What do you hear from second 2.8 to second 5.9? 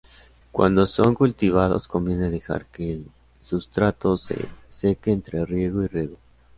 el sustrato se seque entre riego y